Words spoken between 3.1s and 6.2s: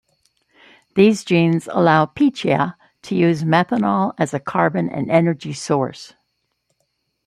use methanol as a carbon and energy source.